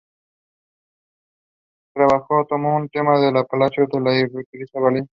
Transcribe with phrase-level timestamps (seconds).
[1.95, 5.09] El trabajo tomó como tema el palacio de los Iturriza en Valencia.